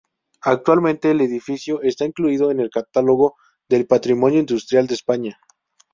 Actualmente 0.41 1.11
el 1.11 1.21
edificio 1.21 1.83
está 1.83 2.05
incluido 2.05 2.49
en 2.49 2.59
el 2.59 2.71
Catálogo 2.71 3.35
del 3.69 3.85
Patrimonio 3.85 4.39
Industrial 4.39 4.87
de 4.87 4.95
España. 4.95 5.37